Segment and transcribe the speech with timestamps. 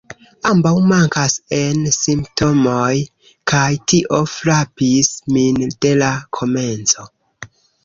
[0.51, 2.87] Ambaŭ mankas en Simptomoj,
[3.53, 7.09] kaj tio frapis min de la komenco.